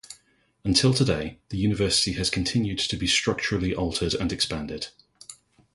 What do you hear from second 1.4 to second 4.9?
the university has continued to be structurally altered and expanded.